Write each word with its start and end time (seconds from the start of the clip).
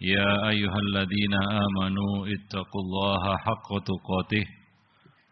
يا 0.00 0.48
أيها 0.48 0.78
الذين 0.88 1.34
آمنوا 1.64 2.12
اتقوا 2.34 2.82
الله 2.84 3.22
حق 3.46 3.68
تقاته 3.90 4.44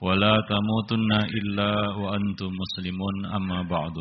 ولا 0.01 0.35
تموتن 0.53 1.13
إلا 1.39 1.71
وأنتم 2.01 2.51
مسلمون 2.63 3.17
أما 3.39 3.63
بعد 3.63 3.97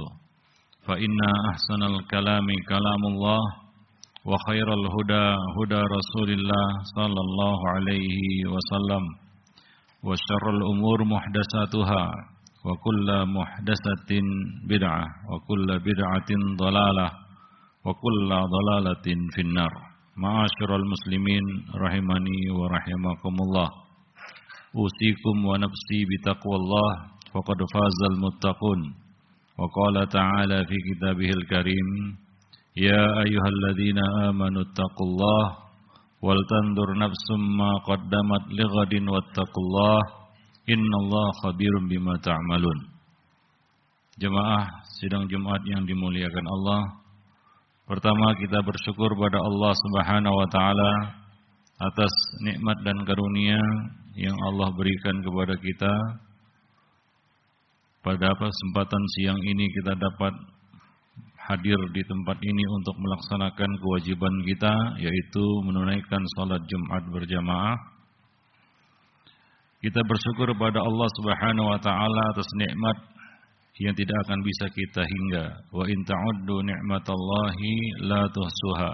فإن 0.88 1.18
أحسن 1.50 1.82
الكلام 1.84 2.48
كلام 2.70 3.02
الله 3.12 3.42
وخير 4.26 4.68
الهدى 4.74 5.28
هدى 5.58 5.82
رسول 5.98 6.30
الله 6.38 6.68
صلى 6.96 7.22
الله 7.28 7.58
عليه 7.76 8.20
وسلم 8.54 9.04
وشر 10.04 10.44
الأمور 10.58 11.04
محدثاتها 11.04 12.04
وكل 12.66 13.08
محدثة 13.38 14.12
بدعة 14.70 15.06
وكل 15.32 15.68
بدعة 15.80 16.30
ضلالة 16.64 17.08
وكل 17.86 18.30
ضلالة 18.56 19.08
في 19.36 19.42
النار 19.42 19.74
Ma'asyiral 20.13 20.85
muslimin 20.85 21.73
rahimani 21.73 22.53
wa 22.53 22.69
rahimakumullah. 22.69 23.69
Usikum 24.77 25.37
wa 25.41 25.57
nafsi 25.57 26.05
bi 26.05 26.21
faqad 27.33 27.61
fazal 27.73 28.21
muttaqun. 28.21 28.93
Wa 29.57 29.65
qala 29.73 30.05
ta'ala 30.05 30.69
fi 30.69 30.77
kitabihil 30.77 31.45
karim, 31.49 31.89
ya 32.77 33.25
ayyuhalladzina 33.25 34.29
amanu 34.29 34.69
taqullah 34.77 35.65
wal 36.21 36.41
tandur 36.45 36.93
nafsum 36.93 37.41
ma 37.57 37.73
qaddamat 37.89 38.53
lighadin 38.53 39.09
wattaqullah 39.09 40.01
Allah 40.93 41.27
khabirum 41.41 41.89
bima 41.89 42.21
taamalun. 42.21 42.79
Jemaah 44.21 44.69
sidang 45.01 45.25
Jumat 45.25 45.65
yang 45.65 45.89
dimuliakan 45.89 46.47
Allah, 46.61 47.01
Pertama 47.83 48.31
kita 48.39 48.63
bersyukur 48.63 49.11
pada 49.19 49.43
Allah 49.43 49.73
Subhanahu 49.75 50.37
wa 50.39 50.49
taala 50.55 50.93
atas 51.83 52.13
nikmat 52.47 52.79
dan 52.87 52.95
karunia 53.03 53.59
yang 54.15 54.39
Allah 54.39 54.71
berikan 54.79 55.19
kepada 55.19 55.55
kita. 55.59 55.95
Pada 58.03 58.35
kesempatan 58.35 59.03
siang 59.19 59.39
ini 59.39 59.67
kita 59.79 59.99
dapat 59.99 60.35
hadir 61.51 61.79
di 61.91 62.03
tempat 62.07 62.39
ini 62.39 62.65
untuk 62.71 62.95
melaksanakan 62.99 63.71
kewajiban 63.83 64.35
kita 64.47 64.75
yaitu 65.03 65.45
menunaikan 65.67 66.23
salat 66.39 66.63
Jumat 66.67 67.03
berjamaah. 67.11 67.79
Kita 69.83 69.99
bersyukur 70.07 70.55
kepada 70.55 70.79
Allah 70.79 71.09
Subhanahu 71.19 71.67
wa 71.75 71.81
taala 71.83 72.23
atas 72.31 72.47
nikmat 72.63 72.97
yang 73.81 73.97
tidak 73.97 74.19
akan 74.29 74.41
bisa 74.45 74.67
kita 74.69 75.01
hingga. 75.01 75.45
Wa 75.73 75.85
in 75.89 76.05
ta'uddu 76.05 76.61
ni'matallahi 76.61 78.05
la 78.05 78.29
tuhsuha. 78.29 78.93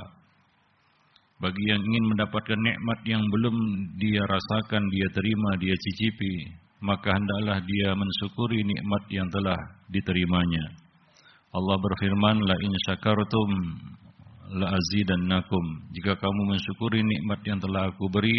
Bagi 1.39 1.65
yang 1.71 1.83
ingin 1.83 2.05
mendapatkan 2.15 2.59
nikmat 2.59 2.99
yang 3.07 3.23
belum 3.23 3.57
dia 3.99 4.23
rasakan, 4.27 4.83
dia 4.91 5.07
terima, 5.15 5.51
dia 5.59 5.75
cicipi, 5.75 6.51
maka 6.83 7.15
hendaklah 7.15 7.63
dia 7.63 7.95
mensyukuri 7.95 8.63
nikmat 8.67 9.03
yang 9.11 9.27
telah 9.31 9.59
diterimanya. 9.87 10.65
Allah 11.55 11.77
berfirman, 11.79 12.43
"La 12.43 12.57
in 12.59 12.75
syakartum 12.91 13.51
la 14.59 14.67
azidannakum." 14.75 15.65
Jika 15.95 16.19
kamu 16.19 16.55
mensyukuri 16.55 17.07
nikmat 17.07 17.41
yang 17.47 17.59
telah 17.63 17.87
aku 17.87 18.11
beri, 18.11 18.39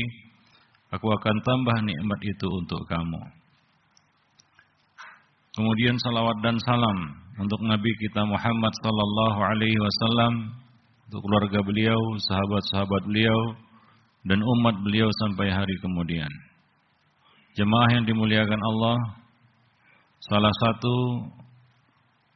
aku 0.91 1.07
akan 1.07 1.35
tambah 1.39 1.77
nikmat 1.83 2.19
itu 2.23 2.47
untuk 2.51 2.83
kamu. 2.83 3.38
Kemudian 5.57 5.97
salawat 5.97 6.37
dan 6.45 6.57
salam 6.61 6.97
untuk 7.41 7.59
Nabi 7.65 7.91
kita 8.05 8.21
Muhammad 8.27 8.73
sallallahu 8.85 9.39
alaihi 9.41 9.79
wasallam, 9.79 10.33
untuk 11.09 11.25
keluarga 11.25 11.59
beliau, 11.65 11.97
sahabat-sahabat 12.21 13.01
beliau 13.09 13.39
dan 14.29 14.43
umat 14.45 14.75
beliau 14.85 15.09
sampai 15.25 15.49
hari 15.49 15.75
kemudian. 15.81 16.29
Jemaah 17.57 17.89
yang 17.97 18.05
dimuliakan 18.05 18.61
Allah, 18.61 18.97
salah 20.21 20.53
satu 20.53 20.95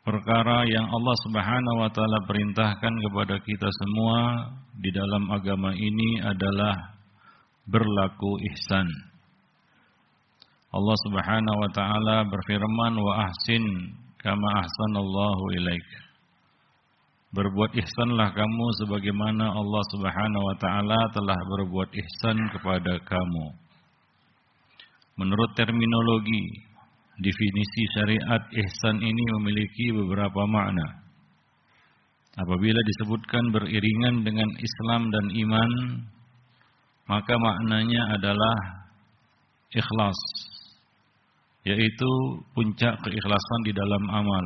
perkara 0.01 0.65
yang 0.65 0.89
Allah 0.89 1.15
Subhanahu 1.29 1.77
wa 1.85 1.89
taala 1.93 2.19
perintahkan 2.25 2.93
kepada 2.97 3.35
kita 3.45 3.69
semua 3.69 4.19
di 4.73 4.89
dalam 4.89 5.29
agama 5.29 5.69
ini 5.77 6.17
adalah 6.17 6.97
berlaku 7.69 8.41
ihsan. 8.51 9.12
Allah 10.73 10.97
Subhanahu 11.05 11.57
wa 11.61 11.69
taala 11.69 12.17
berfirman 12.25 12.93
wa 12.97 13.13
ahsin 13.29 13.61
kama 14.17 14.49
ahsanallahu 14.57 15.43
ilaik. 15.61 15.89
Berbuat 17.29 17.77
ihsanlah 17.77 18.33
kamu 18.33 18.65
sebagaimana 18.81 19.53
Allah 19.53 19.83
Subhanahu 19.93 20.43
wa 20.49 20.55
taala 20.57 20.99
telah 21.13 21.37
berbuat 21.37 21.93
ihsan 21.93 22.37
kepada 22.57 22.97
kamu. 23.05 23.45
Menurut 25.21 25.53
terminologi 25.53 26.65
definisi 27.21 27.81
syariat 27.93 28.41
ihsan 28.65 28.97
ini 28.97 29.23
memiliki 29.37 29.93
beberapa 29.93 30.49
makna. 30.49 31.05
Apabila 32.33 32.81
disebutkan 32.81 33.53
beriringan 33.53 34.25
dengan 34.25 34.49
Islam 34.57 35.13
dan 35.13 35.25
iman, 35.37 35.71
maka 37.05 37.37
maknanya 37.37 38.17
adalah 38.17 38.57
ikhlas, 39.69 40.17
yaitu 41.63 42.11
puncak 42.51 42.99
keikhlasan 43.03 43.59
di 43.63 43.71
dalam 43.71 44.03
amal. 44.11 44.45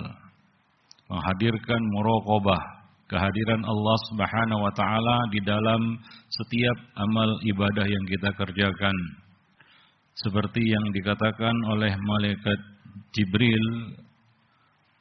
Menghadirkan 1.07 1.81
muraqabah, 1.97 2.61
kehadiran 3.09 3.63
Allah 3.63 3.97
Subhanahu 4.11 4.61
wa 4.67 4.73
taala 4.75 5.17
di 5.31 5.39
dalam 5.41 5.81
setiap 6.29 6.77
amal 6.99 7.29
ibadah 7.47 7.85
yang 7.87 8.05
kita 8.05 8.29
kerjakan. 8.37 8.95
Seperti 10.17 10.61
yang 10.61 10.85
dikatakan 10.93 11.55
oleh 11.71 11.93
malaikat 11.93 12.59
Jibril 13.13 13.65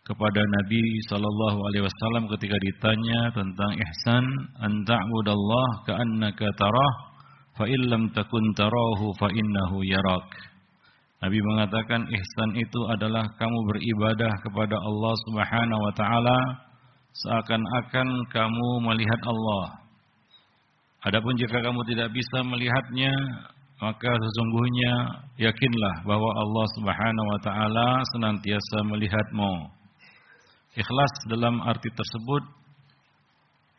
kepada 0.07 0.39
Nabi 0.39 0.85
sallallahu 1.11 1.59
alaihi 1.67 1.85
wasallam 1.85 2.31
ketika 2.39 2.57
ditanya 2.63 3.21
tentang 3.35 3.73
ihsan, 3.75 4.25
an 4.63 4.73
ta'budallah 4.87 5.69
ka'annaka 5.89 6.47
tarah 6.55 6.93
fa 7.59 7.67
illam 7.67 8.13
takun 8.15 8.45
tarahu 8.55 9.11
fa 9.19 9.27
innahu 9.35 9.83
yarak. 9.83 10.56
Nabi 11.17 11.39
mengatakan 11.41 12.05
ihsan 12.13 12.51
itu 12.61 12.81
adalah 12.93 13.25
kamu 13.41 13.59
beribadah 13.73 14.33
kepada 14.45 14.77
Allah 14.77 15.15
Subhanahu 15.25 15.81
wa 15.81 15.93
taala 15.97 16.39
seakan-akan 17.25 18.09
kamu 18.29 18.69
melihat 18.85 19.21
Allah. 19.25 19.81
Adapun 21.09 21.33
jika 21.41 21.65
kamu 21.65 21.81
tidak 21.89 22.13
bisa 22.13 22.45
melihatnya, 22.45 23.15
maka 23.81 24.11
sesungguhnya 24.13 24.93
yakinlah 25.41 26.05
bahwa 26.05 26.31
Allah 26.37 26.67
Subhanahu 26.77 27.29
wa 27.33 27.41
taala 27.41 27.89
senantiasa 28.13 28.85
melihatmu. 28.85 29.53
Ikhlas 30.77 31.13
dalam 31.33 31.65
arti 31.65 31.89
tersebut 31.97 32.45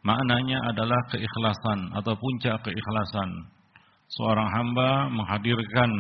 maknanya 0.02 0.58
adalah 0.74 0.98
keikhlasan 1.14 1.94
atau 1.94 2.18
puncak 2.18 2.58
keikhlasan. 2.66 3.30
Seorang 4.08 4.50
hamba 4.50 4.90
menghadirkan 5.14 5.92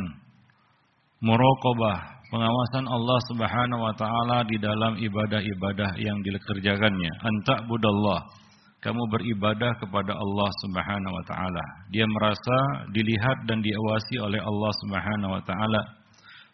muraqabah, 1.23 1.97
pengawasan 2.29 2.85
Allah 2.85 3.19
Subhanahu 3.31 3.81
wa 3.81 3.93
taala 3.97 4.37
di 4.45 4.57
dalam 4.61 4.99
ibadah-ibadah 4.99 5.97
yang 5.97 6.17
dikerjakannya. 6.21 7.11
Anta 7.23 7.65
budallah. 7.65 8.21
Kamu 8.77 9.09
beribadah 9.09 9.73
kepada 9.81 10.13
Allah 10.13 10.49
Subhanahu 10.63 11.13
wa 11.17 11.23
taala. 11.25 11.65
Dia 11.89 12.05
merasa 12.05 12.57
dilihat 12.93 13.49
dan 13.49 13.65
diawasi 13.65 14.21
oleh 14.21 14.37
Allah 14.37 14.71
Subhanahu 14.85 15.33
wa 15.33 15.43
taala 15.43 15.81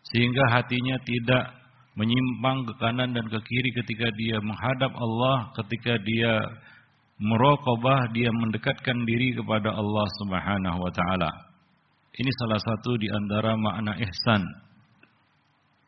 sehingga 0.08 0.44
hatinya 0.52 0.98
tidak 1.04 1.52
menyimpang 2.00 2.66
ke 2.66 2.74
kanan 2.82 3.14
dan 3.14 3.26
ke 3.28 3.40
kiri 3.44 3.70
ketika 3.84 4.08
dia 4.18 4.40
menghadap 4.42 4.92
Allah, 4.98 5.52
ketika 5.62 6.00
dia 6.02 6.34
merokobah, 7.22 8.10
dia 8.16 8.32
mendekatkan 8.34 8.98
diri 9.06 9.38
kepada 9.38 9.76
Allah 9.76 10.08
Subhanahu 10.24 10.78
wa 10.80 10.92
taala. 10.92 11.53
Ini 12.14 12.30
salah 12.38 12.62
satu 12.62 12.94
di 13.02 13.10
antara 13.10 13.58
makna 13.58 13.98
ihsan 13.98 14.46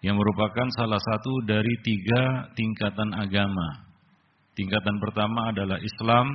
yang 0.01 0.17
merupakan 0.17 0.65
salah 0.73 0.97
satu 0.97 1.45
dari 1.45 1.69
tiga 1.85 2.49
tingkatan 2.57 3.13
agama. 3.13 3.85
Tingkatan 4.57 4.97
pertama 4.97 5.53
adalah 5.53 5.77
Islam, 5.77 6.25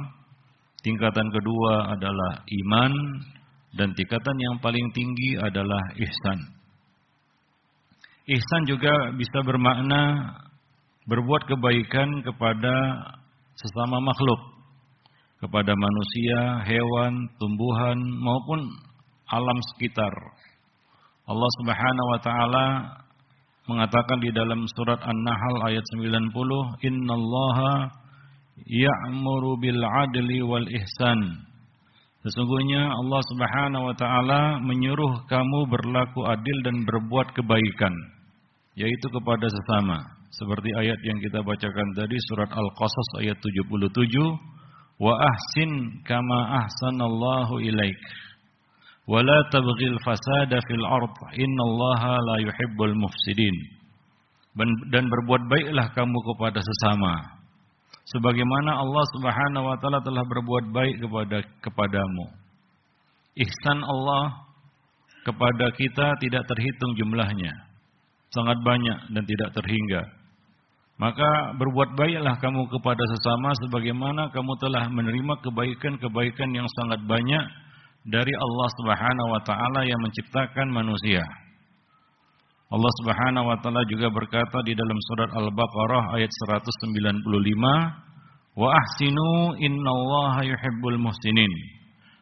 tingkatan 0.87 1.26
kedua 1.34 1.90
adalah 1.98 2.38
iman, 2.46 2.92
dan 3.75 3.90
tingkatan 3.98 4.37
yang 4.38 4.62
paling 4.62 4.94
tinggi 4.94 5.34
adalah 5.42 5.82
ihsan. 5.98 6.38
Ihsan 8.31 8.62
juga 8.70 9.10
bisa 9.19 9.43
bermakna 9.43 10.34
berbuat 11.10 11.50
kebaikan 11.50 12.22
kepada 12.22 12.75
sesama 13.58 13.98
makhluk, 13.98 14.38
kepada 15.43 15.75
manusia, 15.75 16.62
hewan, 16.62 17.26
tumbuhan 17.43 17.98
maupun 17.98 18.89
alam 19.31 19.59
sekitar. 19.75 20.11
Allah 21.31 21.50
Subhanahu 21.62 22.09
wa 22.11 22.21
taala 22.21 22.67
mengatakan 23.71 24.19
di 24.19 24.35
dalam 24.35 24.67
surat 24.75 24.99
An-Nahl 24.99 25.71
ayat 25.71 25.87
90, 25.94 26.82
"Innallaha 26.82 27.94
ya'muru 28.67 29.55
bil 29.62 29.79
'adli 29.79 30.43
wal 30.43 30.67
ihsan." 30.67 31.47
Sesungguhnya 32.27 32.91
Allah 32.91 33.23
Subhanahu 33.32 33.88
wa 33.88 33.94
taala 33.97 34.41
menyuruh 34.61 35.25
kamu 35.31 35.71
berlaku 35.71 36.27
adil 36.27 36.56
dan 36.67 36.82
berbuat 36.85 37.32
kebaikan, 37.32 37.94
yaitu 38.75 39.06
kepada 39.09 39.47
sesama. 39.47 40.03
Seperti 40.35 40.71
ayat 40.75 41.00
yang 41.06 41.19
kita 41.23 41.41
bacakan 41.47 41.88
tadi 41.94 42.19
surat 42.29 42.50
Al-Qasas 42.50 43.09
ayat 43.23 43.38
77, 43.38 44.37
"Wa 44.99 45.15
ahsin 45.17 46.03
kama 46.05 46.61
ahsanallahu 46.67 47.62
ilaik." 47.62 47.99
Wa 49.10 49.26
la 49.26 49.38
tabghil 49.50 49.98
fasada 50.06 50.62
fil 50.70 50.86
ard, 50.86 51.18
innallaha 51.34 52.14
la 52.14 52.36
yuhibbul 52.46 52.94
mufsidin. 52.94 53.56
Dan 54.94 55.10
berbuat 55.10 55.50
baiklah 55.50 55.90
kamu 55.98 56.18
kepada 56.30 56.62
sesama, 56.62 57.18
sebagaimana 58.06 58.78
Allah 58.78 59.04
Subhanahu 59.18 59.66
wa 59.66 59.76
taala 59.82 59.98
telah 60.06 60.22
berbuat 60.22 60.64
baik 60.70 60.96
kepada 61.02 61.42
kepadamu. 61.58 62.26
Ihsan 63.34 63.82
Allah 63.82 64.46
kepada 65.26 65.74
kita 65.74 66.14
tidak 66.22 66.46
terhitung 66.46 66.94
jumlahnya. 66.94 67.50
Sangat 68.30 68.62
banyak 68.62 69.10
dan 69.10 69.22
tidak 69.26 69.50
terhingga. 69.58 70.02
Maka 71.02 71.56
berbuat 71.58 71.98
baiklah 71.98 72.38
kamu 72.38 72.62
kepada 72.78 73.02
sesama 73.16 73.58
sebagaimana 73.66 74.30
kamu 74.30 74.52
telah 74.62 74.86
menerima 74.86 75.34
kebaikan-kebaikan 75.42 76.54
yang 76.54 76.68
sangat 76.78 77.02
banyak 77.10 77.44
dari 78.06 78.32
Allah 78.32 78.69
Subhanahu 78.81 79.29
wa 79.29 79.43
taala 79.44 79.81
yang 79.85 80.00
menciptakan 80.00 80.69
manusia. 80.73 81.20
Allah 82.70 82.93
Subhanahu 83.02 83.50
wa 83.50 83.58
taala 83.58 83.82
juga 83.91 84.08
berkata 84.14 84.62
di 84.62 84.79
dalam 84.79 84.94
surat 85.11 85.31
Al-Baqarah 85.35 86.14
ayat 86.14 86.31
195, 86.31 87.99
"Wa 88.55 88.70
ahsinu 88.70 89.58
innallaha 89.58 90.47
yuhibbul 90.47 90.97
muhsinin." 91.02 91.50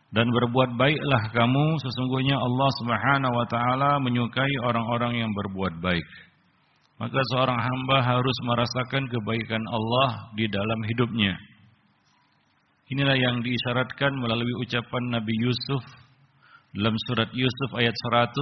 Dan 0.09 0.25
berbuat 0.33 0.81
baiklah 0.81 1.23
kamu 1.37 1.67
sesungguhnya 1.85 2.33
Allah 2.33 2.71
Subhanahu 2.81 3.35
wa 3.37 3.47
taala 3.53 3.91
menyukai 4.01 4.55
orang-orang 4.65 5.21
yang 5.21 5.31
berbuat 5.37 5.85
baik. 5.85 6.09
Maka 6.97 7.21
seorang 7.37 7.61
hamba 7.61 8.03
harus 8.03 8.37
merasakan 8.49 9.05
kebaikan 9.07 9.63
Allah 9.69 10.33
di 10.33 10.49
dalam 10.49 10.81
hidupnya. 10.89 11.37
Inilah 12.89 13.17
yang 13.21 13.45
diisyaratkan 13.45 14.17
melalui 14.17 14.65
ucapan 14.65 15.21
Nabi 15.21 15.35
Yusuf 15.45 15.85
dalam 16.73 16.97
surat 17.09 17.29
Yusuf 17.37 17.71
ayat 17.77 17.93
100 17.93 18.33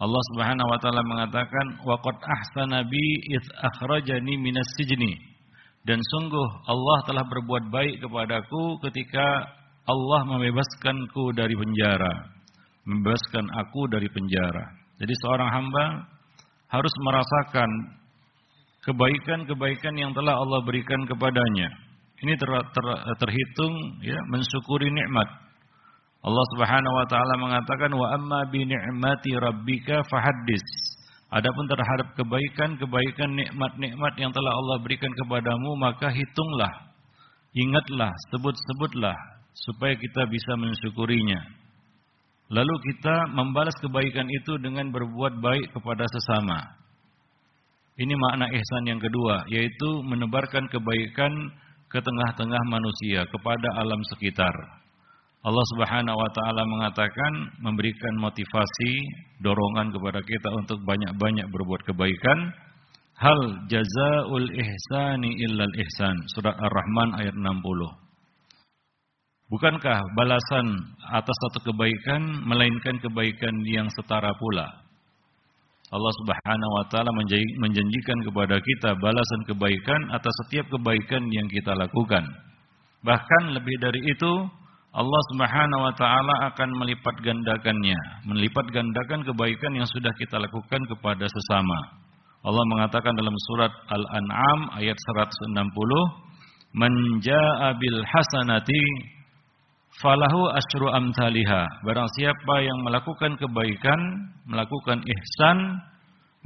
Allah 0.00 0.22
Subhanahu 0.32 0.66
wa 0.66 0.78
taala 0.82 1.02
mengatakan 1.06 1.66
waqad 1.86 2.16
ahsana 2.18 2.82
bi 2.88 3.04
id 3.30 3.46
akhrajani 3.54 4.34
minas 4.34 4.66
sijni. 4.74 5.14
Dan 5.86 6.02
sungguh 6.02 6.48
Allah 6.66 6.98
telah 7.06 7.24
berbuat 7.24 7.70
baik 7.70 8.02
kepadaku 8.02 8.82
ketika 8.88 9.46
Allah 9.86 10.20
membebaskanku 10.26 11.32
dari 11.32 11.54
penjara 11.56 12.40
membebaskan 12.90 13.44
aku 13.60 13.86
dari 13.92 14.08
penjara. 14.10 14.64
Jadi 14.98 15.14
seorang 15.22 15.50
hamba 15.54 15.84
harus 16.70 16.94
merasakan 17.06 17.70
kebaikan-kebaikan 18.84 19.94
yang 19.94 20.12
telah 20.16 20.34
Allah 20.34 20.60
berikan 20.64 21.04
kepadanya 21.06 21.89
ini 22.22 22.36
ter, 22.36 22.50
ter, 22.50 22.86
terhitung 23.20 23.74
ya 24.04 24.18
mensyukuri 24.28 24.92
nikmat 24.92 25.28
Allah 26.20 26.44
Subhanahu 26.52 26.94
wa 27.00 27.06
taala 27.08 27.34
mengatakan 27.40 27.88
wa 27.96 28.12
amma 28.12 28.44
bi 28.52 28.68
ni'mati 28.68 29.40
rabbika 29.40 30.04
fahaddis. 30.04 30.60
Adapun 31.32 31.64
terhadap 31.64 32.12
kebaikan-kebaikan 32.18 33.30
nikmat-nikmat 33.38 34.12
yang 34.20 34.34
telah 34.34 34.52
Allah 34.52 34.76
berikan 34.84 35.08
kepadamu 35.16 35.78
maka 35.80 36.12
hitunglah. 36.12 36.92
Ingatlah, 37.56 38.12
sebut-sebutlah 38.34 39.16
supaya 39.54 39.96
kita 39.96 40.28
bisa 40.28 40.58
mensyukurinya. 40.60 41.40
Lalu 42.50 42.74
kita 42.92 43.30
membalas 43.30 43.74
kebaikan 43.78 44.26
itu 44.26 44.58
dengan 44.58 44.90
berbuat 44.90 45.38
baik 45.38 45.70
kepada 45.72 46.04
sesama. 46.10 46.58
Ini 47.96 48.12
makna 48.18 48.50
ihsan 48.50 48.90
yang 48.90 49.00
kedua, 49.00 49.46
yaitu 49.48 50.02
menebarkan 50.02 50.66
kebaikan 50.66 51.32
ke 51.90 51.98
tengah-tengah 51.98 52.62
manusia, 52.70 53.26
kepada 53.26 53.82
alam 53.82 53.98
sekitar. 54.14 54.54
Allah 55.40 55.66
Subhanahu 55.74 56.14
wa 56.14 56.30
taala 56.36 56.62
mengatakan 56.68 57.32
memberikan 57.64 58.14
motivasi, 58.20 58.92
dorongan 59.42 59.90
kepada 59.90 60.20
kita 60.22 60.48
untuk 60.52 60.84
banyak-banyak 60.86 61.48
berbuat 61.50 61.82
kebaikan. 61.88 62.54
Hal 63.20 63.68
jazaul 63.68 64.48
ihsani 64.52 65.28
illal 65.44 65.74
ihsan. 65.80 66.16
Surah 66.36 66.56
Ar-Rahman 66.56 67.20
ayat 67.20 67.36
60. 67.36 68.00
Bukankah 69.50 69.98
balasan 70.14 70.66
atas 71.10 71.36
satu 71.48 71.72
kebaikan 71.72 72.22
melainkan 72.46 72.96
kebaikan 73.02 73.52
yang 73.66 73.90
setara 73.92 74.30
pula? 74.38 74.79
Allah 75.90 76.12
Subhanahu 76.22 76.72
wa 76.78 76.84
taala 76.86 77.10
menjanjikan 77.58 78.18
kepada 78.22 78.62
kita 78.62 78.94
balasan 79.02 79.40
kebaikan 79.50 80.00
atas 80.14 80.30
setiap 80.46 80.70
kebaikan 80.70 81.26
yang 81.34 81.50
kita 81.50 81.74
lakukan. 81.74 82.22
Bahkan 83.02 83.42
lebih 83.58 83.76
dari 83.82 83.98
itu, 84.06 84.32
Allah 84.94 85.22
Subhanahu 85.34 85.82
wa 85.82 85.94
taala 85.98 86.34
akan 86.54 86.70
melipat 86.78 87.18
gandakannya, 87.26 87.98
melipat 88.22 88.70
gandakan 88.70 89.26
kebaikan 89.26 89.72
yang 89.74 89.88
sudah 89.90 90.14
kita 90.14 90.38
lakukan 90.38 90.82
kepada 90.94 91.26
sesama. 91.26 91.78
Allah 92.46 92.64
mengatakan 92.70 93.10
dalam 93.18 93.34
surat 93.50 93.74
Al-An'am 93.90 94.70
ayat 94.78 94.94
160, 94.94 96.02
"Man 96.78 96.94
bil 97.82 97.98
hasanati 98.06 98.84
falahu 99.98 100.52
asyru 100.54 100.92
amsalha." 100.94 101.66
Barang 101.82 102.06
siapa 102.14 102.54
yang 102.62 102.78
melakukan 102.86 103.34
kebaikan, 103.40 103.98
melakukan 104.46 105.02
ihsan, 105.02 105.58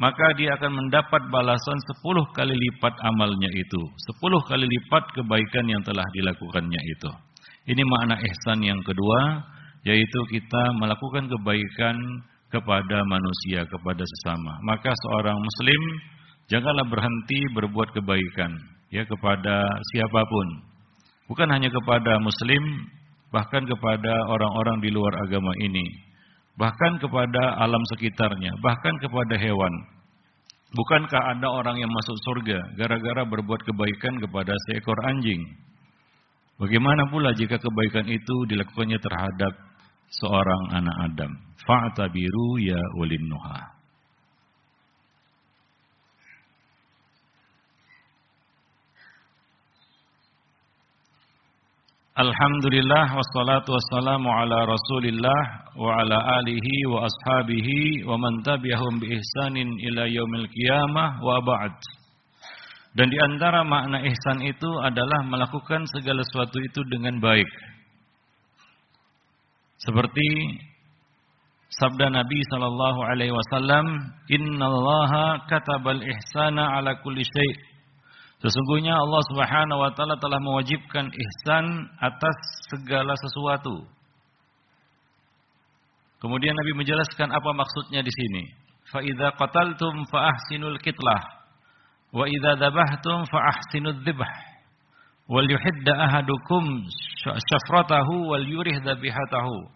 maka 0.00 0.26
dia 0.34 0.56
akan 0.58 0.72
mendapat 0.74 1.22
balasan 1.30 1.78
10 2.02 2.24
kali 2.34 2.54
lipat 2.54 2.94
amalnya 3.04 3.50
itu, 3.54 3.82
10 4.18 4.42
kali 4.48 4.66
lipat 4.66 5.04
kebaikan 5.14 5.64
yang 5.70 5.82
telah 5.86 6.06
dilakukannya 6.16 6.80
itu. 6.98 7.10
Ini 7.70 7.82
makna 7.86 8.18
ihsan 8.18 8.60
yang 8.60 8.82
kedua, 8.82 9.40
yaitu 9.86 10.20
kita 10.32 10.62
melakukan 10.80 11.30
kebaikan 11.30 11.96
kepada 12.50 13.02
manusia, 13.06 13.66
kepada 13.66 14.02
sesama. 14.02 14.58
Maka 14.62 14.90
seorang 14.92 15.38
muslim 15.38 15.82
janganlah 16.50 16.86
berhenti 16.86 17.40
berbuat 17.54 17.94
kebaikan 17.94 18.52
ya 18.94 19.02
kepada 19.06 19.64
siapa 19.94 20.20
pun. 20.22 20.48
Bukan 21.26 21.48
hanya 21.50 21.72
kepada 21.72 22.20
muslim, 22.20 22.62
bahkan 23.34 23.66
kepada 23.66 24.30
orang-orang 24.30 24.78
di 24.78 24.94
luar 24.94 25.18
agama 25.26 25.50
ini. 25.58 25.82
Bahkan 26.54 27.02
kepada 27.02 27.58
alam 27.58 27.82
sekitarnya, 27.90 28.54
bahkan 28.62 28.94
kepada 29.02 29.34
hewan. 29.34 29.74
Bukankah 30.70 31.34
ada 31.34 31.50
orang 31.50 31.82
yang 31.82 31.90
masuk 31.90 32.14
surga 32.22 32.78
gara-gara 32.78 33.26
berbuat 33.26 33.66
kebaikan 33.66 34.22
kepada 34.22 34.54
seekor 34.70 34.98
anjing? 35.02 35.42
Bagaimana 36.62 37.10
pula 37.10 37.34
jika 37.34 37.58
kebaikan 37.58 38.06
itu 38.06 38.46
dilakukannya 38.46 39.02
terhadap 39.02 39.52
seorang 40.22 40.62
anak 40.78 40.96
Adam? 41.10 41.30
Fa'tabiru 41.66 42.62
ya 42.62 42.78
ulin 43.02 43.26
nuha. 43.26 43.73
Alhamdulillah 52.14 53.10
wassalatu 53.10 53.74
wassalamu 53.74 54.30
ala 54.30 54.70
Rasulillah 54.70 55.42
wa 55.74 55.98
ala 55.98 56.14
alihi 56.38 56.86
wa 56.86 57.10
ashabihi 57.10 58.06
wa 58.06 58.14
man 58.14 58.38
tabi'ahum 58.38 59.02
bi 59.02 59.18
ihsanin 59.18 59.66
ila 59.90 60.06
yaumil 60.06 60.46
qiyamah 60.46 61.18
wa 61.18 61.42
ba'd. 61.42 61.74
Dan 62.94 63.10
di 63.10 63.18
antara 63.18 63.66
makna 63.66 63.98
ihsan 64.06 64.46
itu 64.46 64.70
adalah 64.78 65.26
melakukan 65.26 65.90
segala 65.90 66.22
sesuatu 66.22 66.54
itu 66.62 66.86
dengan 66.86 67.18
baik. 67.18 67.50
Seperti 69.82 70.54
sabda 71.66 72.14
Nabi 72.14 72.38
sallallahu 72.46 73.10
alaihi 73.10 73.34
wasallam, 73.34 73.90
"Innallaha 74.30 75.50
katabal 75.50 75.98
ihsana 75.98 76.78
ala 76.78 76.94
kulli 77.02 77.26
syai'." 77.26 77.73
Sesungguhnya 78.44 78.92
Allah 78.92 79.22
Subhanahu 79.32 79.80
wa 79.80 79.90
taala 79.96 80.20
telah 80.20 80.36
mewajibkan 80.36 81.08
ihsan 81.08 81.64
atas 81.96 82.36
segala 82.68 83.16
sesuatu. 83.16 83.88
Kemudian 86.20 86.52
Nabi 86.52 86.76
menjelaskan 86.76 87.32
apa 87.32 87.50
maksudnya 87.56 88.04
di 88.04 88.12
sini. 88.12 88.44
Fa 88.92 89.00
idza 89.00 89.32
qataltum 89.40 90.04
fa 90.12 90.28
ahsinul 90.28 90.76
kitlah 90.76 91.24
wa 92.12 92.28
idza 92.28 92.60
dzabhtum 92.60 93.24
fa 93.32 93.38
ahsinud 93.48 94.04
dzibh. 94.04 94.20
Wal 95.24 95.48
yuhidda 95.48 96.04
ahadukum 96.04 96.84
syafratahu 97.24 98.28
wal 98.28 98.44
yurih 98.44 98.76
dzabihatahu. 98.84 99.72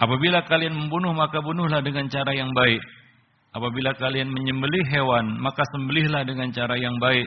Apabila 0.00 0.48
kalian 0.48 0.80
membunuh 0.80 1.12
maka 1.12 1.44
bunuhlah 1.44 1.84
dengan 1.84 2.08
cara 2.08 2.32
yang 2.32 2.56
baik. 2.56 2.80
Apabila 3.50 3.90
kalian 3.98 4.30
menyembelih 4.30 4.86
hewan 4.94 5.42
maka 5.42 5.66
sembelihlah 5.74 6.22
dengan 6.22 6.54
cara 6.54 6.78
yang 6.78 6.94
baik. 7.02 7.26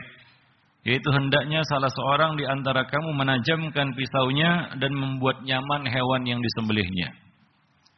Yaitu 0.84 1.08
hendaknya 1.16 1.64
salah 1.64 1.88
seorang 1.88 2.36
di 2.36 2.44
antara 2.44 2.84
kamu 2.84 3.16
menajamkan 3.16 3.96
pisaunya 3.96 4.76
dan 4.76 4.92
membuat 4.92 5.40
nyaman 5.40 5.88
hewan 5.88 6.22
yang 6.28 6.40
disembelihnya. 6.44 7.08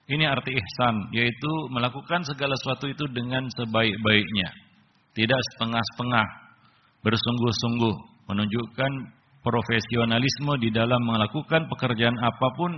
Ini 0.07 0.23
arti 0.23 0.55
ihsan, 0.55 1.11
yaitu 1.11 1.51
melakukan 1.75 2.23
segala 2.23 2.55
sesuatu 2.55 2.87
itu 2.87 3.11
dengan 3.11 3.43
sebaik-baiknya. 3.59 4.55
Tidak 5.19 5.41
setengah-setengah, 5.51 6.27
bersungguh-sungguh, 7.03 7.95
menunjukkan 8.31 8.93
profesionalisme 9.43 10.63
di 10.63 10.71
dalam 10.71 11.03
melakukan 11.03 11.67
pekerjaan 11.67 12.15
apa 12.23 12.49
pun 12.55 12.71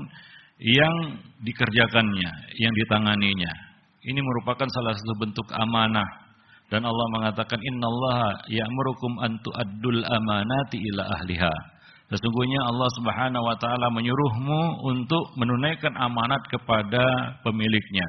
yang 0.56 1.20
dikerjakannya, 1.44 2.30
yang 2.56 2.72
ditanganinya. 2.72 3.67
Ini 4.06 4.20
merupakan 4.22 4.68
salah 4.70 4.94
satu 4.94 5.14
bentuk 5.18 5.46
amanah 5.50 6.28
dan 6.68 6.84
Allah 6.84 7.06
mengatakan 7.16 7.58
innallaha 7.64 8.44
ya'murukum 8.44 9.18
an 9.24 9.40
tu'addul 9.40 10.04
amanati 10.04 10.76
ila 10.92 11.02
ahliha. 11.16 11.54
Sesungguhnya 12.12 12.60
Allah 12.64 12.88
Subhanahu 12.96 13.44
wa 13.44 13.56
taala 13.56 13.88
menyuruhmu 13.92 14.84
untuk 14.84 15.32
menunaikan 15.36 15.96
amanat 15.96 16.40
kepada 16.48 17.04
pemiliknya. 17.44 18.04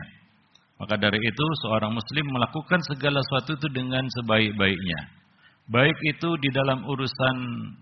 Maka 0.80 0.96
dari 0.96 1.20
itu 1.20 1.46
seorang 1.68 1.92
muslim 1.92 2.24
melakukan 2.32 2.80
segala 2.88 3.20
sesuatu 3.20 3.60
itu 3.60 3.68
dengan 3.76 4.04
sebaik-baiknya. 4.20 5.20
Baik 5.70 5.96
itu 6.08 6.30
di 6.40 6.50
dalam 6.56 6.82
urusan 6.88 7.36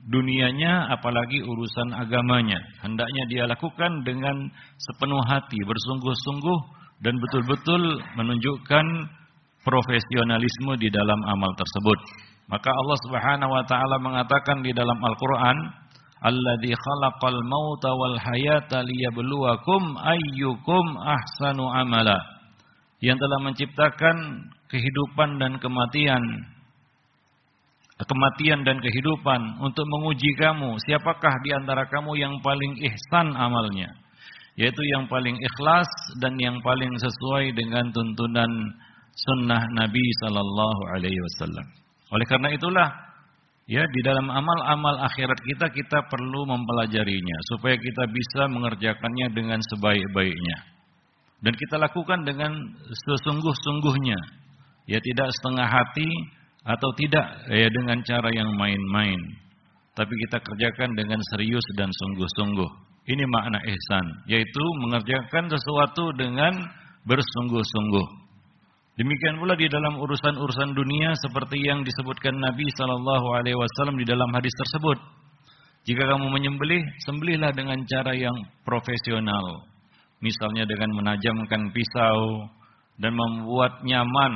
dunianya 0.10 0.90
apalagi 0.94 1.40
urusan 1.46 1.94
agamanya. 1.94 2.58
Hendaknya 2.82 3.24
dia 3.30 3.44
lakukan 3.46 4.02
dengan 4.02 4.36
sepenuh 4.82 5.24
hati, 5.30 5.62
bersungguh-sungguh 5.62 6.77
dan 7.02 7.14
betul-betul 7.18 8.02
menunjukkan 8.18 8.86
profesionalisme 9.62 10.74
di 10.80 10.90
dalam 10.90 11.20
amal 11.28 11.52
tersebut. 11.54 12.00
Maka 12.48 12.72
Allah 12.72 12.98
Subhanahu 13.04 13.52
wa 13.52 13.64
taala 13.68 14.00
mengatakan 14.00 14.64
di 14.64 14.72
dalam 14.72 14.96
Al-Qur'an 15.04 15.58
alladzi 16.24 16.74
khalaqal 16.74 17.38
mauta 17.44 17.92
wal 17.94 18.18
hayata 18.18 18.82
liyabluwakum 18.88 20.00
ayyukum 20.00 20.86
ahsanu 20.98 21.68
amala 21.70 22.18
yang 23.04 23.20
telah 23.20 23.40
menciptakan 23.44 24.48
kehidupan 24.72 25.38
dan 25.38 25.62
kematian 25.62 26.24
kematian 27.98 28.62
dan 28.62 28.78
kehidupan 28.78 29.62
untuk 29.62 29.86
menguji 29.90 30.38
kamu 30.38 30.78
siapakah 30.86 31.34
di 31.42 31.50
antara 31.54 31.86
kamu 31.90 32.14
yang 32.18 32.34
paling 32.42 32.78
ihsan 32.82 33.34
amalnya 33.34 33.90
yaitu 34.58 34.82
yang 34.98 35.06
paling 35.06 35.38
ikhlas 35.38 35.90
dan 36.20 36.34
yang 36.42 36.58
paling 36.66 36.92
sesuai 36.98 37.54
dengan 37.54 37.88
tuntunan 37.94 38.52
sunnah 39.14 39.64
Nabi 39.78 40.06
sallallahu 40.26 40.82
alaihi 40.98 41.22
wasallam 41.22 41.66
oleh 42.14 42.26
karena 42.26 42.50
itulah 42.54 42.90
Ya, 43.68 43.84
di 43.84 44.00
dalam 44.00 44.32
amal-amal 44.32 44.96
akhirat 45.12 45.44
kita 45.44 45.68
kita 45.68 46.08
perlu 46.08 46.48
mempelajarinya 46.48 47.38
supaya 47.52 47.76
kita 47.76 48.08
bisa 48.08 48.48
mengerjakannya 48.48 49.28
dengan 49.36 49.60
sebaik-baiknya. 49.60 50.58
Dan 51.44 51.52
kita 51.52 51.76
lakukan 51.76 52.24
dengan 52.24 52.56
sesungguh-sungguhnya. 52.88 54.20
Ya, 54.88 55.04
tidak 55.04 55.36
setengah 55.36 55.68
hati 55.68 56.08
atau 56.64 56.90
tidak 56.96 57.28
ya 57.52 57.68
dengan 57.68 58.00
cara 58.08 58.32
yang 58.32 58.56
main-main. 58.56 59.20
Tapi 60.00 60.14
kita 60.16 60.40
kerjakan 60.40 60.96
dengan 60.96 61.20
serius 61.36 61.68
dan 61.76 61.92
sungguh-sungguh. 61.92 62.87
Ini 63.08 63.24
makna 63.32 63.64
ihsan, 63.64 64.06
yaitu 64.28 64.64
mengerjakan 64.84 65.48
sesuatu 65.48 66.12
dengan 66.20 66.52
bersungguh-sungguh. 67.08 68.08
Demikian 69.00 69.40
pula 69.40 69.56
di 69.56 69.70
dalam 69.72 69.96
urusan-urusan 69.96 70.76
dunia 70.76 71.16
seperti 71.22 71.62
yang 71.64 71.86
disebutkan 71.88 72.36
Nabi 72.36 72.68
Shallallahu 72.76 73.28
Alaihi 73.38 73.56
Wasallam 73.56 73.96
di 73.96 74.04
dalam 74.10 74.28
hadis 74.36 74.52
tersebut. 74.58 75.00
Jika 75.88 76.04
kamu 76.04 76.28
menyembelih, 76.28 76.84
sembelihlah 77.08 77.56
dengan 77.56 77.80
cara 77.88 78.12
yang 78.12 78.36
profesional. 78.68 79.70
Misalnya 80.20 80.68
dengan 80.68 80.92
menajamkan 80.98 81.72
pisau 81.72 82.50
dan 83.00 83.14
membuat 83.16 83.86
nyaman 83.88 84.34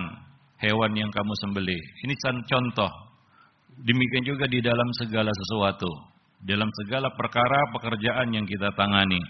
hewan 0.62 0.94
yang 0.94 1.10
kamu 1.10 1.34
sembelih. 1.42 1.82
Ini 2.06 2.14
contoh. 2.48 2.92
Demikian 3.82 4.24
juga 4.30 4.46
di 4.46 4.62
dalam 4.62 4.88
segala 5.02 5.34
sesuatu. 5.34 6.11
Dalam 6.42 6.70
segala 6.84 7.14
perkara 7.14 7.60
pekerjaan 7.78 8.34
yang 8.34 8.50
kita 8.50 8.74
tangani. 8.74 9.22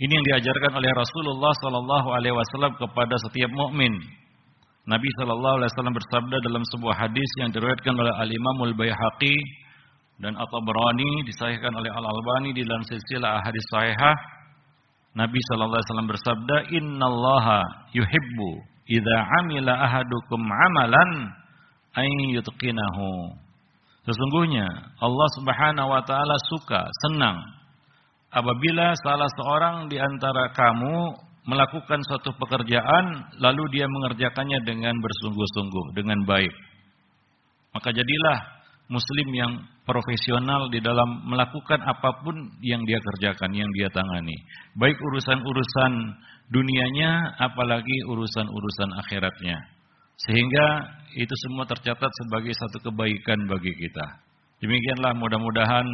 Ini 0.00 0.12
yang 0.16 0.26
diajarkan 0.32 0.72
oleh 0.80 0.90
Rasulullah 0.96 1.52
Sallallahu 1.60 2.08
Alaihi 2.14 2.32
Wasallam 2.32 2.72
kepada 2.78 3.18
setiap 3.28 3.52
mukmin. 3.52 3.92
Nabi 4.88 5.08
Sallallahu 5.20 5.60
Alaihi 5.60 5.70
Wasallam 5.76 5.96
bersabda 5.98 6.36
dalam 6.40 6.64
sebuah 6.72 6.94
hadis 6.94 7.30
yang 7.42 7.52
diriwayatkan 7.52 7.92
oleh 7.92 8.14
Al 8.16 8.30
Imamul 8.32 8.72
Baihaqi 8.78 9.36
dan 10.24 10.40
At-Tabrani 10.40 11.26
disahihkan 11.28 11.74
oleh 11.74 11.92
Al 11.92 12.06
Albani 12.06 12.56
di 12.56 12.64
dalam 12.64 12.80
silsilah 12.86 13.44
hadis 13.44 13.66
sahihah. 13.74 14.16
Nabi 15.18 15.36
Sallallahu 15.36 15.74
Alaihi 15.74 15.90
Wasallam 15.90 16.10
bersabda, 16.14 16.56
Inna 16.80 17.04
Allah 17.10 17.46
yuhibbu 17.92 18.50
idza 18.88 19.18
amila 19.42 19.74
ahadukum 19.74 20.38
amalan 20.38 21.10
ain 21.98 22.18
yutqinahu. 22.30 23.36
Sesungguhnya 24.08 24.66
Allah 24.96 25.28
Subhanahu 25.36 25.88
wa 25.92 26.02
taala 26.08 26.36
suka, 26.48 26.88
senang 27.06 27.36
apabila 28.32 28.96
salah 29.04 29.28
seorang 29.36 29.90
di 29.92 30.00
antara 30.00 30.48
kamu 30.56 31.28
melakukan 31.44 32.00
suatu 32.06 32.32
pekerjaan 32.36 33.36
lalu 33.42 33.80
dia 33.80 33.86
mengerjakannya 33.88 34.60
dengan 34.64 34.94
bersungguh-sungguh, 34.96 35.96
dengan 35.96 36.22
baik. 36.24 36.54
Maka 37.76 37.90
jadilah 37.92 38.38
muslim 38.90 39.28
yang 39.30 39.52
profesional 39.86 40.66
di 40.68 40.82
dalam 40.82 41.22
melakukan 41.26 41.78
apa 41.82 42.22
pun 42.22 42.34
yang 42.60 42.82
dia 42.82 42.98
kerjakan, 42.98 43.54
yang 43.54 43.70
dia 43.74 43.88
tangani. 43.94 44.34
Baik 44.74 44.98
urusan-urusan 44.98 45.92
dunianya 46.50 47.38
apalagi 47.38 47.96
urusan-urusan 48.10 48.90
akhiratnya. 49.06 49.79
Sehingga 50.28 50.66
itu 51.16 51.34
semua 51.48 51.64
tercatat 51.64 52.10
sebagai 52.24 52.52
satu 52.52 52.90
kebaikan 52.90 53.48
bagi 53.48 53.72
kita. 53.72 54.06
Demikianlah 54.60 55.16
mudah-mudahan 55.16 55.86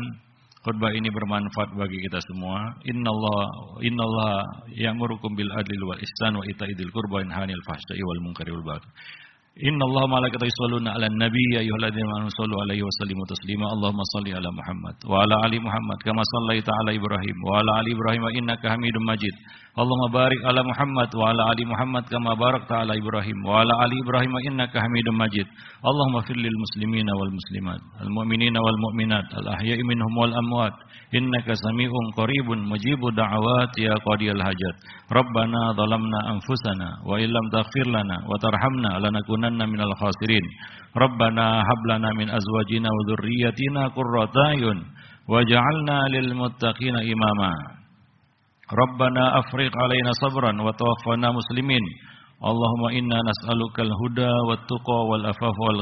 khutbah 0.67 0.91
ini 0.91 1.07
bermanfaat 1.07 1.79
bagi 1.79 1.99
kita 2.11 2.19
semua. 2.27 2.75
Innallah 2.91 3.43
innallah 3.87 4.35
ya'murukum 4.75 5.39
bil 5.39 5.47
adli 5.55 5.79
wal 5.87 6.03
ihsan 6.03 6.35
wa 6.35 6.43
itaidil 6.43 6.91
qurba 6.91 7.23
wa 7.23 7.23
yanhanil 7.23 7.63
fahsya'i 7.63 8.03
wal 8.03 8.23
munkari 8.27 8.51
wal 8.51 8.67
baghi. 8.75 8.91
Inna 9.57 9.81
Allah 9.89 10.05
malaikatahu 10.05 10.53
yusalluna 10.53 10.93
'alan 10.93 11.17
nabi 11.17 11.41
ya 11.57 11.65
ayyuhalladzina 11.65 12.05
amanu 12.05 12.29
sallu 12.29 12.61
'alaihi 12.61 12.85
wa 12.85 12.93
sallimu 13.01 13.23
taslima. 13.25 13.65
Allahumma 13.73 14.05
salli 14.13 14.31
'ala 14.37 14.51
Muhammad 14.53 14.97
wa 15.09 15.17
'ala 15.23 15.37
ali 15.49 15.57
Muhammad 15.63 15.99
kama 16.05 16.21
sallaita 16.21 16.69
'ala 16.77 16.93
Ibrahim 16.93 17.37
wa 17.41 17.63
'ala 17.63 17.73
ali 17.81 17.91
Ibrahim 17.97 18.23
innaka 18.37 18.77
Hamidum 18.77 19.07
Majid. 19.09 19.33
Allahumma 19.77 20.09
barik 20.09 20.41
'ala 20.41 20.65
Muhammad 20.65 21.11
wa 21.13 21.25
'ala 21.29 21.53
ali 21.53 21.69
Muhammad 21.69 22.09
kama 22.09 22.33
barakta 22.33 22.81
'ala 22.81 22.97
Ibrahim 22.97 23.45
wa 23.45 23.61
'ala 23.61 23.77
ali 23.85 24.01
Ibrahim 24.01 24.33
innaka 24.49 24.81
Hamidum 24.81 25.21
Majid. 25.21 25.45
Allahumma 25.85 26.25
fir 26.25 26.33
lil 26.33 26.57
muslimina 26.57 27.13
wal 27.13 27.29
muslimat, 27.29 27.81
al 28.01 28.09
mu'minina 28.09 28.57
wal 28.57 28.81
mu'minat, 28.89 29.29
al 29.37 29.53
ahya'i 29.53 29.85
minhum 29.85 30.17
wal 30.17 30.33
amwat. 30.33 30.73
Innaka 31.13 31.53
sami'un 31.53 32.07
qaribun 32.17 32.65
mujibu 32.65 33.13
da'awat 33.13 33.77
ya 33.77 33.93
qadiyal 34.01 34.41
hajat. 34.41 34.77
Rabbana 35.13 35.77
zalamna 35.77 36.19
anfusana 36.33 37.05
wa 37.05 37.21
illam 37.21 37.45
taghfir 37.53 37.93
lana 37.93 38.25
wa 38.25 38.33
tarhamna 38.41 38.97
lanakunanna 38.97 39.69
minal 39.69 39.93
khasirin. 40.01 40.47
Rabbana 40.97 41.61
hab 41.61 41.81
lana 41.85 42.17
min 42.17 42.33
azwajina 42.33 42.89
wa 42.89 43.03
dhurriyyatina 43.13 43.93
qurrata 43.93 44.57
ayun 44.57 44.89
waj'alna 45.29 46.09
lil 46.17 46.33
muttaqina 46.33 47.05
imama. 47.05 47.76
Rabbana 48.67 49.39
afriq 49.47 49.71
alaina 49.79 50.11
sabran 50.19 50.59
wa 50.59 50.75
tawaffana 50.75 51.31
muslimin. 51.31 51.83
Allahumma 52.43 52.91
inna 52.99 53.15
al-huda 53.87 54.27
wat 54.51 54.67
tuqa 54.67 54.99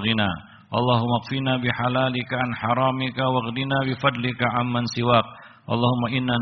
ghina. 0.04 0.28
Allahumma 0.68 1.18
qfina 1.24 1.52
bihalalika 1.64 2.36
an 2.36 2.50
haramika 2.60 3.24
waghdina 3.24 3.88
bifadlika 3.88 4.60
amman 4.60 4.84
siwak. 4.92 5.24
Allahumma 5.64 6.12
inna 6.12 6.36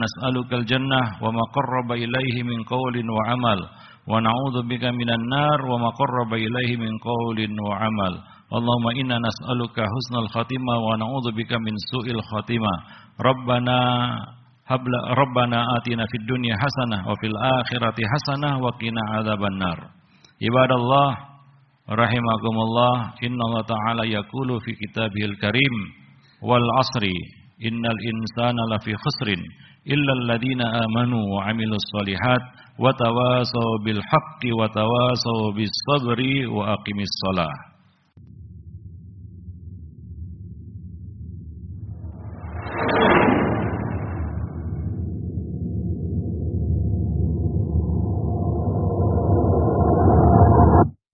al-jannah 0.58 1.22
wa 1.22 1.30
ma 1.30 1.44
qarraba 1.54 1.94
ilaihi 1.94 2.42
min 2.42 2.66
qawlin 2.66 3.06
wa 3.06 3.22
amal 3.38 3.60
wa 4.02 4.18
na'udzu 4.18 4.66
bika 4.66 4.90
minan 4.90 5.22
nar 5.30 5.62
wa 5.62 5.78
ma 5.78 5.94
qarraba 5.94 6.34
ilaihi 6.34 6.74
min 6.74 6.90
qawlin 6.98 7.54
wa 7.54 7.86
amal. 7.86 8.18
Allahumma 8.50 8.98
wa 10.74 10.98
bika 11.38 11.54
min 11.62 11.74
su'il. 11.94 12.18
Rabbana 13.22 13.78
habla 14.68 14.98
rabbana 15.18 15.60
atina 15.78 16.04
fid 16.10 16.24
dunya 16.28 16.54
hasanah 16.56 17.02
wa 17.06 17.14
fil 17.20 17.34
akhirati 17.34 18.02
hasanah 18.06 18.58
wa 18.62 18.70
qina 18.78 19.02
adzabannar 19.18 19.78
ibadallah 20.38 21.10
rahimakumullah 21.90 23.18
innallaha 23.20 23.66
ta'ala 23.66 24.04
yaqulu 24.06 24.58
fi 24.62 24.70
kitabihil 24.78 25.34
karim 25.42 25.74
wal 26.42 26.62
asri 26.78 27.14
innal 27.62 27.98
insana 28.06 28.62
lafi 28.70 28.94
khusrin 28.94 29.42
illa 29.86 30.12
alladhina 30.18 30.86
amanu 30.86 31.18
wa 31.26 31.50
amilus 31.50 31.82
solihat 31.98 32.42
wa 32.78 32.90
tawasaw 32.94 33.70
bil 33.82 33.98
haqqi 33.98 34.50
wa 34.54 34.70
tawasaw 34.70 35.50
bis 35.58 35.70
sabri 35.90 36.46
wa 36.46 36.74
aqimis 36.78 37.10
salah 37.26 37.50